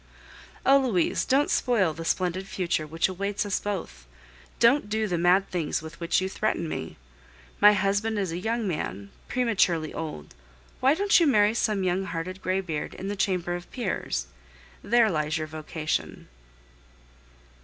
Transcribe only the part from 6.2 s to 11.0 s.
threaten me. My husband is a young man, prematurely old; why